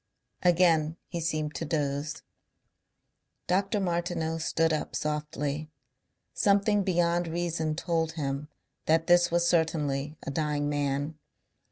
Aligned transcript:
Again 0.41 0.97
he 1.09 1.21
seemed 1.21 1.53
to 1.53 1.63
doze. 1.63 2.23
Dr. 3.45 3.79
Martineau 3.79 4.39
stood 4.39 4.73
up 4.73 4.95
softly. 4.95 5.69
Something 6.33 6.81
beyond 6.81 7.27
reason 7.27 7.75
told 7.75 8.13
him 8.13 8.47
that 8.87 9.05
this 9.05 9.29
was 9.29 9.45
certainly 9.47 10.17
a 10.23 10.31
dying 10.31 10.67
man. 10.67 11.19